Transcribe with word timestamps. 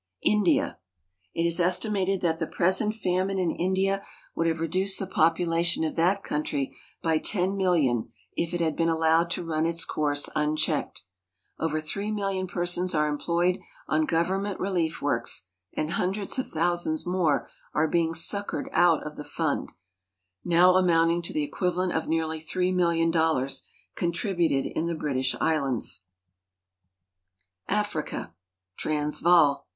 India. 0.25 0.79
It 1.35 1.43
is 1.45 1.59
estimated 1.59 2.21
that 2.21 2.39
the 2.39 2.47
present 2.47 2.95
famine 2.95 3.37
in 3.37 3.51
India 3.51 4.03
would 4.35 4.47
have 4.47 4.59
reduced 4.59 4.97
the 4.97 5.05
population 5.05 5.83
of 5.83 5.95
that 5.95 6.23
country 6.23 6.75
by 7.03 7.19
10,000,000 7.19 8.09
if 8.35 8.51
it 8.51 8.61
had 8.61 8.75
been 8.75 8.89
allowed 8.89 9.29
to 9.29 9.43
run 9.43 9.67
its 9.67 9.85
course 9.85 10.27
unchecked. 10.35 11.03
Over 11.59 11.79
3,000,000 11.79 12.47
persons 12.47 12.95
are 12.95 13.07
employed 13.07 13.59
on 13.87 14.07
government 14.07 14.59
relief 14.59 15.03
works, 15.03 15.43
and 15.77 15.91
hundreds 15.91 16.39
of 16.39 16.49
thousands 16.49 17.05
more 17.05 17.47
are 17.75 17.87
being 17.87 18.15
succored 18.15 18.69
out 18.71 19.05
of 19.05 19.17
the 19.17 19.23
fund 19.23 19.71
(now 20.43 20.77
amounting 20.77 21.21
to 21.21 21.31
the 21.31 21.43
equivalent 21.43 21.93
of 21.93 22.07
nearly 22.07 22.39
18,000,000) 22.41 23.61
contributed 23.93 24.65
in 24.65 24.87
the 24.87 24.95
British 24.95 25.35
Islands. 25.39 26.01
AFRICA 27.69 28.33
Transvaal. 28.77 29.67